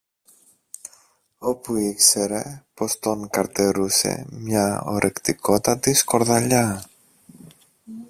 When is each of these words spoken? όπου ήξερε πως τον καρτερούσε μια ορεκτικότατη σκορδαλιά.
όπου 1.37 1.75
ήξερε 1.75 2.63
πως 2.73 2.99
τον 2.99 3.29
καρτερούσε 3.29 4.25
μια 4.29 4.81
ορεκτικότατη 4.85 5.93
σκορδαλιά. 5.93 6.89